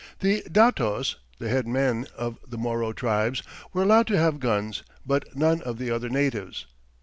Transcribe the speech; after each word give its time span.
The 0.21 0.41
datos, 0.49 1.17
the 1.37 1.47
head 1.47 1.67
men 1.67 2.07
of 2.17 2.39
the 2.49 2.57
Moro 2.57 2.91
tribes, 2.91 3.43
were 3.71 3.83
allowed 3.83 4.07
to 4.07 4.17
have 4.17 4.39
guns, 4.39 4.81
but 5.05 5.35
none 5.35 5.61
of 5.61 5.77
the 5.77 5.91
other 5.91 6.09
natives. 6.09 6.65